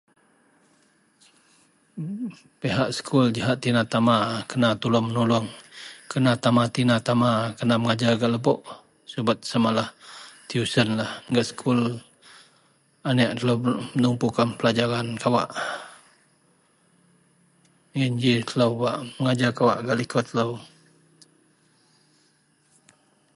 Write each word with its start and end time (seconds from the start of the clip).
Pihak 2.61 2.89
sekul 2.95 3.25
jahak 3.37 3.57
tina 3.63 3.81
tama 3.93 4.17
kena 4.51 4.69
tolong 4.81 5.05
menulong 5.07 5.45
kena 6.11 6.31
tina 6.75 6.95
tama 7.07 7.31
kena 7.59 7.75
mengajar 7.81 8.11
gak 8.19 8.33
lebok 8.35 8.59
subet 9.11 9.37
samalah 9.51 9.87
tuisyen 10.47 10.89
lah 10.99 11.11
gak 11.33 11.47
sekul 11.49 11.79
anek 13.09 13.31
telo 13.37 13.53
menumpukan 13.93 14.49
pelajaran 14.59 15.07
kawak 15.23 15.49
iyen 17.95 18.13
ji 18.21 18.31
kawak 18.49 18.49
telo 18.49 18.69
mengajar 19.21 19.49
gak 19.85 19.97
liko 19.99 20.19
telo 20.27 20.47